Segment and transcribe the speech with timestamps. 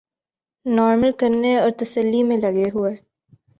[0.65, 2.95] normal کرنے اور تسلی میں لگے ہوئے